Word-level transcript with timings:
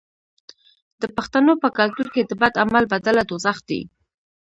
د 1.01 1.03
پښتنو 1.17 1.53
په 1.63 1.69
کلتور 1.77 2.07
کې 2.13 2.21
د 2.25 2.31
بد 2.41 2.53
عمل 2.63 2.83
بدله 2.93 3.21
دوزخ 3.29 3.57
دی. 3.69 3.81